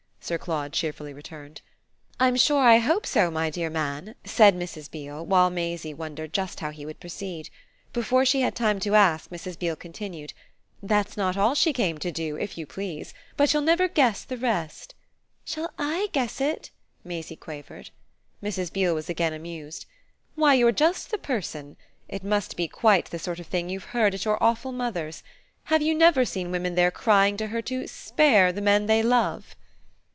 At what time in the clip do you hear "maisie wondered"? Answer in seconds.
5.49-6.31